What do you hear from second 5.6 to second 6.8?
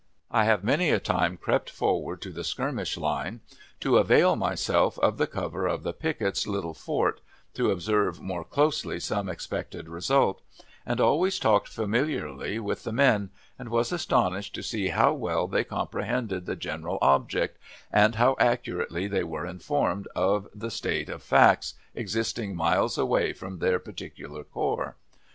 of the pickets "little